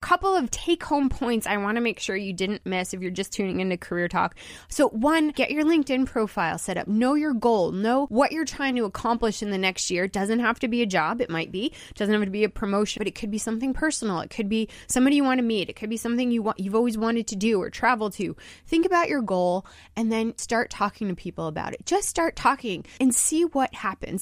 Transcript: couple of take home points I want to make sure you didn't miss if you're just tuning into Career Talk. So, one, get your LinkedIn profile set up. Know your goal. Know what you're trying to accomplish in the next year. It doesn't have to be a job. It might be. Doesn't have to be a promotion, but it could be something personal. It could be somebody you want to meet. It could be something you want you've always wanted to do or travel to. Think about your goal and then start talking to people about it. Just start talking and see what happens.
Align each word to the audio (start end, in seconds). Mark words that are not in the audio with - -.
couple 0.00 0.34
of 0.34 0.50
take 0.50 0.82
home 0.82 1.10
points 1.10 1.46
I 1.46 1.58
want 1.58 1.76
to 1.76 1.82
make 1.82 2.00
sure 2.00 2.16
you 2.16 2.32
didn't 2.32 2.64
miss 2.64 2.94
if 2.94 3.02
you're 3.02 3.10
just 3.10 3.32
tuning 3.32 3.60
into 3.60 3.76
Career 3.76 4.08
Talk. 4.08 4.34
So, 4.68 4.88
one, 4.88 5.28
get 5.28 5.50
your 5.50 5.64
LinkedIn 5.64 6.06
profile 6.06 6.56
set 6.56 6.78
up. 6.78 6.88
Know 6.88 7.14
your 7.14 7.34
goal. 7.34 7.72
Know 7.72 8.06
what 8.06 8.32
you're 8.32 8.46
trying 8.46 8.76
to 8.76 8.84
accomplish 8.86 9.42
in 9.42 9.50
the 9.50 9.58
next 9.58 9.90
year. 9.90 10.04
It 10.04 10.12
doesn't 10.12 10.40
have 10.40 10.58
to 10.60 10.68
be 10.68 10.80
a 10.80 10.86
job. 10.86 11.20
It 11.20 11.28
might 11.28 11.52
be. 11.52 11.74
Doesn't 11.94 12.14
have 12.14 12.24
to 12.24 12.30
be 12.30 12.44
a 12.44 12.48
promotion, 12.48 13.00
but 13.00 13.08
it 13.08 13.14
could 13.14 13.30
be 13.30 13.38
something 13.38 13.74
personal. 13.74 14.20
It 14.20 14.30
could 14.30 14.48
be 14.48 14.68
somebody 14.86 15.16
you 15.16 15.24
want 15.24 15.38
to 15.38 15.44
meet. 15.44 15.68
It 15.68 15.76
could 15.76 15.90
be 15.90 15.98
something 15.98 16.30
you 16.30 16.42
want 16.42 16.58
you've 16.58 16.74
always 16.74 16.96
wanted 16.96 17.26
to 17.28 17.36
do 17.36 17.60
or 17.60 17.68
travel 17.68 18.10
to. 18.12 18.34
Think 18.66 18.86
about 18.86 19.10
your 19.10 19.22
goal 19.22 19.66
and 19.96 20.10
then 20.10 20.36
start 20.38 20.70
talking 20.70 21.08
to 21.08 21.14
people 21.14 21.46
about 21.46 21.74
it. 21.74 21.84
Just 21.84 22.08
start 22.08 22.36
talking 22.36 22.86
and 23.00 23.14
see 23.14 23.44
what 23.44 23.74
happens. 23.74 24.18